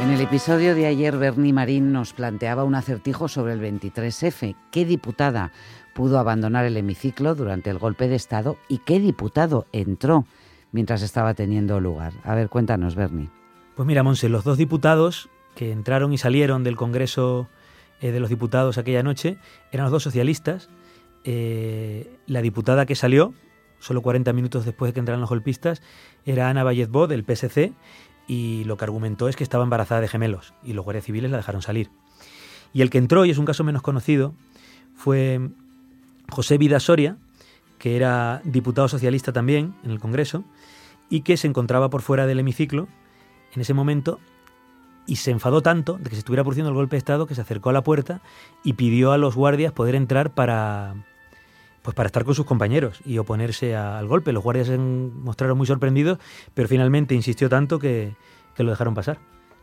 En 0.02 0.10
el 0.10 0.20
episodio 0.20 0.74
de 0.74 0.88
ayer, 0.88 1.16
Bernie 1.16 1.54
Marín 1.54 1.94
nos 1.94 2.14
planteaba 2.14 2.64
un 2.64 2.74
acertijo 2.74 3.28
sobre 3.28 3.54
el 3.54 3.62
23F. 3.62 4.56
¿Qué 4.72 4.84
diputada 4.84 5.52
pudo 5.94 6.18
abandonar 6.18 6.66
el 6.66 6.76
hemiciclo 6.76 7.36
durante 7.36 7.70
el 7.70 7.78
golpe 7.78 8.08
de 8.08 8.16
Estado 8.16 8.58
y 8.68 8.80
qué 8.80 9.00
diputado 9.00 9.68
entró 9.72 10.26
mientras 10.72 11.04
estaba 11.04 11.36
teniendo 11.36 11.80
lugar? 11.80 12.14
A 12.24 12.34
ver, 12.34 12.50
cuéntanos, 12.50 12.96
Bernie. 12.96 13.30
Pues 13.76 13.86
mira, 13.86 14.02
Monse, 14.02 14.28
los 14.28 14.44
dos 14.44 14.58
diputados 14.58 15.30
que 15.54 15.72
entraron 15.72 16.12
y 16.14 16.18
salieron 16.18 16.64
del 16.64 16.78
Congreso 16.78 17.48
eh, 18.02 18.12
de 18.12 18.20
los 18.20 18.30
Diputados 18.30 18.80
aquella 18.80 19.04
noche 19.04 19.38
eran 19.72 19.84
los 19.84 19.92
dos 19.92 20.02
socialistas. 20.02 20.70
Eh, 21.26 22.18
la 22.26 22.42
diputada 22.42 22.88
que 22.88 22.96
salió, 22.96 23.36
solo 23.78 24.02
40 24.02 24.34
minutos 24.34 24.66
después 24.66 24.90
de 24.90 24.94
que 24.94 25.00
entraran 25.00 25.22
los 25.22 25.30
golpistas, 25.30 25.84
era 26.26 26.50
Ana 26.50 26.64
Vallezbó 26.64 27.06
del 27.06 27.24
PSC 27.24 27.72
y 28.32 28.64
lo 28.64 28.78
que 28.78 28.86
argumentó 28.86 29.28
es 29.28 29.36
que 29.36 29.44
estaba 29.44 29.66
embarazada 29.66 30.00
de 30.00 30.08
gemelos 30.08 30.54
y 30.64 30.72
los 30.72 30.86
guardias 30.86 31.04
civiles 31.04 31.30
la 31.32 31.36
dejaron 31.36 31.62
salir. 31.62 31.90
Y 32.72 32.82
el 32.82 32.90
que 32.90 32.98
entró, 32.98 33.26
y 33.26 33.30
es 33.30 33.38
un 33.38 33.44
caso 33.44 33.66
menos 33.66 33.82
conocido, 33.82 34.34
fue 34.96 35.50
José 36.30 36.58
Vida 36.58 36.80
Soria, 36.80 37.18
que 37.78 37.98
era 37.98 38.42
diputado 38.46 38.88
socialista 38.88 39.34
también 39.34 39.76
en 39.84 39.92
el 39.92 40.00
Congreso 40.00 40.46
y 41.10 41.24
que 41.24 41.36
se 41.36 41.46
encontraba 41.46 41.90
por 41.90 42.04
fuera 42.04 42.26
del 42.26 42.40
hemiciclo 42.40 42.88
en 43.54 43.60
ese 43.60 43.74
momento 43.74 44.18
y 45.06 45.18
se 45.18 45.32
enfadó 45.32 45.62
tanto 45.62 45.98
de 45.98 46.06
que 46.06 46.16
se 46.16 46.20
estuviera 46.20 46.46
produciendo 46.46 46.70
el 46.70 46.76
golpe 46.76 46.96
de 46.96 47.00
Estado 47.00 47.28
que 47.28 47.36
se 47.36 47.42
acercó 47.42 47.72
a 47.72 47.74
la 47.74 47.84
puerta 47.84 48.22
y 48.64 48.74
pidió 48.74 49.12
a 49.12 49.18
los 49.18 49.36
guardias 49.36 49.74
poder 49.74 49.94
entrar 49.94 50.34
para 50.34 50.96
pues 51.82 51.96
para 51.96 52.08
estar 52.08 52.24
con 52.26 52.36
sus 52.36 52.46
compañeros 52.46 53.02
y 53.06 53.18
oponerse 53.18 53.76
a- 53.76 53.98
al 53.98 54.08
golpe. 54.08 54.32
Los 54.34 54.44
guardias 54.44 54.68
se 54.68 54.78
mostraron 54.78 55.58
muy 55.58 55.68
sorprendidos, 55.68 56.20
pero 56.54 56.68
finalmente 56.68 57.16
insistió 57.16 57.50
tanto 57.50 57.80
que, 57.80 58.16
que 58.56 58.64
lo 58.64 58.72
dejaron 58.72 58.94
pasar. 58.94 59.20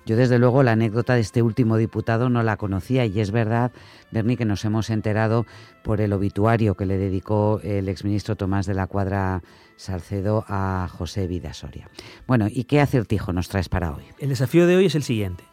Yo 0.06 0.16
desde 0.16 0.38
luego 0.38 0.62
la 0.62 0.72
anécdota 0.72 1.14
de 1.14 1.20
este 1.20 1.42
último 1.42 1.76
diputado 1.76 2.30
no 2.30 2.42
la 2.42 2.56
conocía 2.56 3.04
y 3.04 3.20
es 3.20 3.30
verdad, 3.30 3.72
Bernie, 4.10 4.38
que 4.38 4.46
nos 4.46 4.64
hemos 4.64 4.88
enterado 4.88 5.44
por 5.84 6.00
el 6.00 6.14
obituario 6.14 6.76
que 6.76 6.86
le 6.86 6.96
dedicó 6.96 7.60
el 7.62 7.90
exministro 7.90 8.34
Tomás 8.34 8.64
de 8.64 8.72
la 8.72 8.86
Cuadra 8.86 9.42
Salcedo 9.76 10.44
a 10.48 10.88
José 10.90 11.26
Vidasoria. 11.26 11.90
Bueno, 12.26 12.46
¿y 12.48 12.64
qué 12.64 12.80
acertijo 12.80 13.34
nos 13.34 13.48
traes 13.50 13.68
para 13.68 13.92
hoy? 13.92 14.04
El 14.18 14.30
desafío 14.30 14.66
de 14.66 14.76
hoy 14.76 14.86
es 14.86 14.94
el 14.94 15.02
siguiente. 15.02 15.44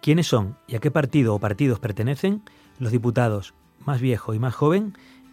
¿Quiénes 0.00 0.28
son 0.28 0.56
y 0.68 0.76
a 0.76 0.78
qué 0.80 0.92
partido 0.92 1.34
o 1.34 1.40
partidos 1.40 1.80
pertenecen 1.80 2.42
los 2.78 2.92
diputados 2.92 3.54
más 3.84 4.00
viejo 4.00 4.32
y 4.32 4.38
más 4.38 4.54
joven 4.54 4.96